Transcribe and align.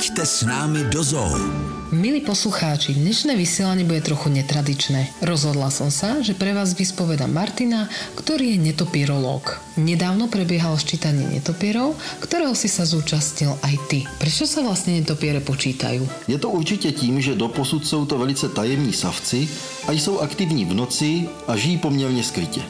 Pojďte 0.00 0.24
s 0.24 0.48
námi 0.48 0.88
do 0.88 1.04
zoo. 1.04 1.28
Milí 1.92 2.24
poslucháči, 2.24 2.96
dnešné 2.96 3.36
vysielanie 3.36 3.84
bude 3.84 4.00
trochu 4.00 4.32
netradičné. 4.32 5.12
Rozhodla 5.20 5.68
som 5.68 5.92
sa, 5.92 6.24
že 6.24 6.32
pre 6.32 6.56
vás 6.56 6.72
vyspoveda 6.72 7.28
Martina, 7.28 7.84
ktorý 8.16 8.56
je 8.56 8.72
netopírológ. 8.72 9.60
Nedávno 9.76 10.32
prebiehalo 10.32 10.80
ščítanie 10.80 11.28
netopierov, 11.28 12.00
ktorého 12.24 12.56
si 12.56 12.72
sa 12.72 12.88
zúčastnil 12.88 13.52
aj 13.60 13.74
ty. 13.92 14.08
Prečo 14.16 14.48
sa 14.48 14.64
vlastne 14.64 14.96
netopiere 14.96 15.44
počítajú? 15.44 16.08
Je 16.32 16.38
to 16.40 16.48
určitě 16.48 16.96
tím, 16.96 17.20
že 17.20 17.36
doposud 17.36 17.84
jsou 17.84 18.08
to 18.08 18.16
velice 18.16 18.48
tajemní 18.48 18.96
savci 18.96 19.44
a 19.84 19.92
jsou 19.92 20.24
aktivní 20.24 20.64
v 20.64 20.80
noci 20.80 21.28
a 21.44 21.60
žijí 21.60 21.76
poměrně 21.76 22.24
skrytě. 22.24 22.64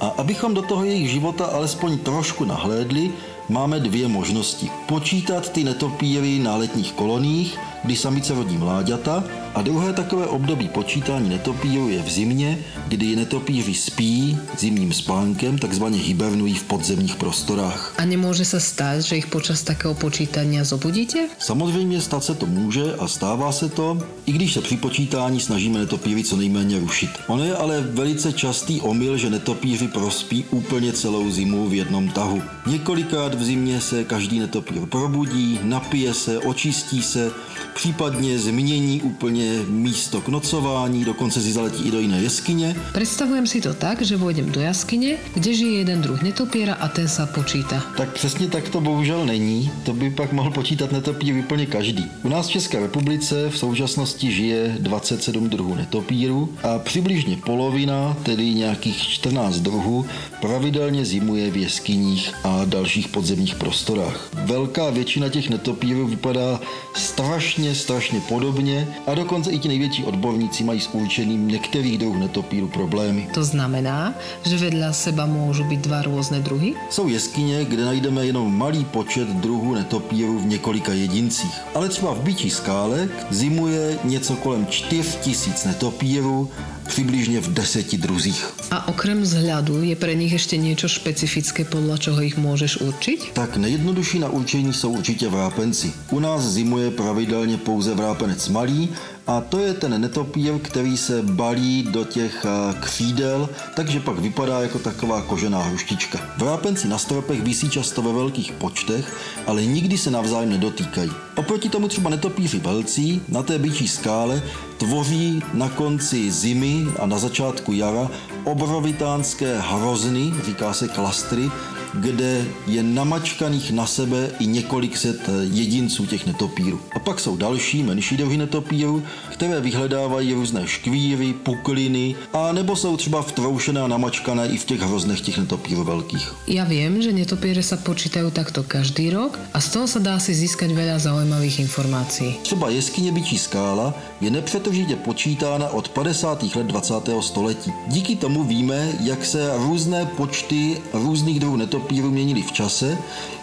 A 0.00 0.06
abychom 0.22 0.54
do 0.54 0.62
toho 0.62 0.84
jejich 0.84 1.10
života 1.10 1.50
alespoň 1.50 1.98
trošku 1.98 2.44
nahlédli, 2.44 3.10
máme 3.48 3.80
dvě 3.80 4.08
možnosti. 4.08 4.70
Počítat 4.86 5.52
ty 5.52 5.64
netopíry 5.64 6.38
na 6.38 6.56
letních 6.56 6.92
koloních, 6.92 7.58
kdy 7.86 7.96
samice 7.96 8.34
rodí 8.34 8.58
mláďata, 8.58 9.24
a 9.54 9.62
druhé 9.62 9.92
takové 9.92 10.26
období 10.26 10.68
počítání 10.68 11.28
netopírů 11.28 11.88
je 11.88 12.02
v 12.02 12.10
zimě, 12.10 12.58
kdy 12.88 13.16
netopíři 13.16 13.74
spí 13.74 14.38
zimním 14.58 14.92
spánkem, 14.92 15.58
takzvaně 15.58 15.98
hibernují 15.98 16.54
v 16.54 16.64
podzemních 16.64 17.16
prostorách. 17.16 17.94
A 17.96 18.04
nemôže 18.04 18.44
sa 18.44 18.60
stať, 18.60 19.00
že 19.00 19.16
ich 19.16 19.32
počas 19.32 19.64
takého 19.64 19.96
počítania 19.96 20.60
zobudíte? 20.60 21.32
Samozřejmě 21.38 22.00
stát 22.00 22.24
se 22.24 22.34
to 22.34 22.46
může 22.46 22.94
a 22.98 23.08
stává 23.08 23.52
se 23.52 23.68
to, 23.68 23.98
i 24.26 24.32
když 24.32 24.52
se 24.52 24.60
při 24.60 24.76
počítání 24.76 25.40
snažíme 25.40 25.78
netopíry 25.78 26.24
co 26.24 26.36
nejméně 26.36 26.78
rušit. 26.78 27.10
Ono 27.26 27.44
je 27.44 27.56
ale 27.56 27.80
velice 27.80 28.32
častý 28.32 28.80
omyl, 28.80 29.16
že 29.16 29.30
netopíři 29.30 29.88
prospí 29.88 30.44
úplně 30.50 30.92
celou 30.92 31.30
zimu 31.30 31.68
v 31.68 31.74
jednom 31.74 32.08
tahu. 32.08 32.42
Několikrát 32.66 33.34
v 33.34 33.42
zimě 33.44 33.80
se 33.80 34.04
každý 34.04 34.38
netopír 34.38 34.84
probudí, 34.86 35.60
napije 35.62 36.14
se, 36.14 36.38
očistí 36.38 37.02
se, 37.02 37.32
případně 37.76 38.38
změní 38.38 39.02
úplně 39.02 39.60
místo 39.68 40.20
k 40.20 40.28
nocování, 40.28 41.04
dokonce 41.04 41.40
si 41.40 41.52
zaletí 41.52 41.88
i 41.88 41.90
do 41.90 42.00
jiné 42.00 42.20
jeskyně. 42.22 42.76
Predstavujem 42.92 43.46
si 43.46 43.60
to 43.60 43.74
tak, 43.74 44.02
že 44.02 44.16
vojdem 44.16 44.52
do 44.52 44.60
jaskyne, 44.60 45.20
kde 45.34 45.54
žije 45.54 45.78
jeden 45.78 46.00
druh 46.02 46.22
netopiera 46.22 46.74
a 46.74 46.88
ten 46.88 47.08
sa 47.08 47.26
počíta. 47.26 47.84
Tak 47.96 48.12
přesně 48.12 48.48
tak 48.48 48.68
to 48.68 48.80
bohužel 48.80 49.26
není, 49.26 49.70
to 49.84 49.92
by 49.92 50.10
pak 50.10 50.32
mohl 50.32 50.50
počítat 50.50 50.92
netopír 50.92 51.36
úplně 51.36 51.66
každý. 51.66 52.06
U 52.24 52.28
nás 52.28 52.48
v 52.48 52.50
České 52.50 52.80
republice 52.80 53.50
v 53.50 53.58
současnosti 53.58 54.32
žije 54.32 54.76
27 54.80 55.48
druhů 55.48 55.74
netopírů 55.74 56.48
a 56.62 56.78
přibližně 56.78 57.36
polovina, 57.36 58.16
tedy 58.22 58.54
nějakých 58.54 58.96
14 58.96 59.56
druhů, 59.56 60.06
pravidelně 60.40 61.04
zimuje 61.04 61.50
v 61.50 61.56
jeskyních 61.56 62.34
a 62.44 62.64
dalších 62.64 63.08
podzemních 63.08 63.54
prostorách. 63.54 64.28
Velká 64.32 64.90
většina 64.90 65.28
těch 65.28 65.50
netopírů 65.50 66.06
vypadá 66.06 66.60
strašně, 66.94 67.65
strašně 67.74 68.20
podobně 68.20 68.88
a 69.06 69.14
dokonce 69.14 69.50
i 69.50 69.58
ti 69.58 69.68
největší 69.68 70.04
odborníci 70.04 70.64
mají 70.64 70.80
s 70.80 70.88
určením 70.92 71.48
některých 71.48 71.98
druhů 71.98 72.18
netopírů 72.18 72.68
problémy. 72.68 73.28
To 73.34 73.44
znamená, 73.44 74.14
že 74.44 74.56
vedľa 74.56 74.92
seba 74.92 75.26
môžu 75.26 75.64
byť 75.64 75.80
dva 75.86 76.02
rôzne 76.02 76.40
druhy? 76.40 76.74
Jsou 76.90 77.08
jeskyně, 77.08 77.64
kde 77.64 77.84
najdeme 77.84 78.26
jenom 78.26 78.58
malý 78.58 78.84
počet 78.84 79.28
druhů 79.28 79.74
netopírů 79.74 80.38
v 80.38 80.46
několika 80.46 80.92
jedincích. 80.92 81.54
Ale 81.74 81.88
třeba 81.88 82.14
v 82.14 82.20
Byčí 82.20 82.50
skále 82.50 83.08
zimuje 83.30 83.98
něco 84.04 84.36
kolem 84.36 84.66
4000 84.66 85.64
netopírů, 85.68 86.50
přibližně 86.86 87.40
v 87.40 87.52
deseti 87.52 87.98
druzích. 87.98 88.46
A 88.70 88.88
okrem 88.88 89.22
vzhľadu 89.22 89.82
je 89.82 89.96
pre 89.96 90.14
nich 90.14 90.32
ešte 90.32 90.56
niečo 90.56 90.88
špecifické, 90.88 91.66
podľa 91.66 91.96
čoho 91.98 92.20
ich 92.22 92.38
môžeš 92.38 92.80
určiť? 92.80 93.18
Tak 93.34 93.56
nejjednodušší 93.56 94.18
na 94.18 94.28
určení 94.28 94.72
jsou 94.72 94.90
určitě 94.90 95.28
vrápenci. 95.28 95.92
U 96.10 96.20
nás 96.20 96.42
zimuje 96.42 96.90
pravidelně 96.90 97.56
pouze 97.56 97.94
vrápenec 97.94 98.48
malý 98.48 98.88
a 99.26 99.40
to 99.40 99.58
je 99.58 99.74
ten 99.74 100.00
netopír, 100.00 100.58
který 100.58 100.96
se 100.96 101.22
balí 101.22 101.82
do 101.82 102.04
těch 102.04 102.44
eh, 102.44 102.74
křídel, 102.80 103.48
takže 103.74 104.00
pak 104.00 104.18
vypadá 104.18 104.60
jako 104.60 104.78
taková 104.78 105.22
kožená 105.22 105.62
hruštička. 105.62 106.18
Vrápenci 106.36 106.88
na 106.88 106.98
stropech 106.98 107.42
visí 107.42 107.70
často 107.70 108.02
ve 108.02 108.12
velkých 108.12 108.52
počtech, 108.52 109.16
ale 109.46 109.64
nikdy 109.64 109.98
se 109.98 110.10
navzájem 110.10 110.50
nedotýkají. 110.50 111.10
Oproti 111.36 111.68
tomu 111.68 111.88
třeba 111.88 112.10
netopíři 112.10 112.58
velcí 112.58 113.22
na 113.28 113.42
té 113.42 113.58
byčí 113.58 113.88
skále 113.88 114.42
tvoří 114.78 115.42
na 115.54 115.68
konci 115.68 116.30
zimy 116.30 116.86
a 116.98 117.06
na 117.06 117.18
začátku 117.18 117.72
jara 117.72 118.10
obrovitánské 118.44 119.60
hrozny, 119.60 120.34
říká 120.44 120.72
se 120.72 120.88
klastry, 120.88 121.50
kde 121.96 122.44
je 122.66 122.82
namačkaných 122.82 123.72
na 123.72 123.86
sebe 123.86 124.30
i 124.38 124.46
několik 124.46 124.96
set 124.96 125.30
jedinců 125.52 126.06
těch 126.06 126.26
netopírů. 126.26 126.80
A 126.96 126.98
pak 126.98 127.20
jsou 127.20 127.36
další, 127.36 127.82
menší 127.82 128.16
druhy 128.16 128.36
netopírů, 128.36 129.02
které 129.32 129.60
vyhledávají 129.60 130.34
různé 130.34 130.66
škvíry, 130.66 131.32
pukliny, 131.32 132.14
a 132.32 132.52
nebo 132.52 132.76
jsou 132.76 132.96
třeba 132.96 133.22
vtroušené 133.22 133.80
a 133.80 133.88
namačkané 133.88 134.48
i 134.48 134.56
v 134.56 134.64
těch 134.64 134.80
hroznech 134.80 135.20
těch 135.20 135.38
netopírů 135.38 135.84
velkých. 135.84 136.26
Ja 136.46 136.64
viem, 136.68 137.00
že 137.02 137.12
netopiere 137.12 137.62
sa 137.62 137.80
počítajú 137.80 138.30
takto 138.30 138.62
každý 138.62 139.10
rok 139.10 139.38
a 139.52 139.58
z 139.60 139.68
toho 139.72 139.86
sa 139.88 140.00
dá 140.00 140.16
si 140.20 140.34
získať 140.34 140.70
veľa 140.76 141.00
zaujímavých 141.00 141.64
informácií. 141.64 142.36
Třeba 142.42 142.70
jeskyně 142.70 143.12
Byčí 143.12 143.38
skála 143.38 143.94
je 144.20 144.30
nepřetržitě 144.30 144.96
počítána 144.96 145.68
od 145.68 145.88
50. 145.88 146.42
let 146.56 146.66
20. 146.66 146.94
století. 147.20 147.72
Díky 147.88 148.16
tomu 148.16 148.44
víme, 148.44 148.92
jak 149.00 149.24
se 149.24 149.50
různé 149.56 150.06
počty 150.16 150.78
různých 150.92 151.40
druhů 151.40 151.56
netopírů 151.56 151.85
měnily 151.92 152.42
v 152.42 152.52
čase 152.52 152.98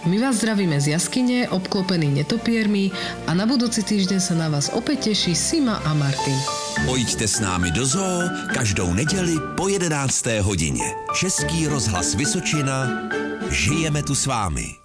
My 0.06 0.20
vás 0.20 0.36
zdravíme 0.36 0.81
z 0.81 0.88
jaskyne, 0.88 1.48
obklopený 1.50 2.12
netopiermi 2.12 2.92
a 3.28 3.31
na 3.31 3.48
budúci 3.48 3.88
týždeň 3.88 4.20
sa 4.20 4.36
na 4.36 4.52
vás 4.52 4.68
opäť 4.76 5.16
teší 5.16 5.31
Sima 5.31 5.80
a 5.80 5.96
Martin. 5.96 6.36
Pojďte 6.84 7.28
s 7.28 7.40
námi 7.40 7.72
do 7.72 7.88
zoo 7.88 8.28
každou 8.52 8.94
neděli 8.94 9.40
po 9.56 9.72
11. 9.72 10.44
hodině. 10.44 10.84
Český 11.16 11.68
rozhlas 11.68 12.16
Vysočina. 12.16 13.08
Žijeme 13.50 14.04
tu 14.04 14.16
s 14.16 14.26
vámi. 14.26 14.83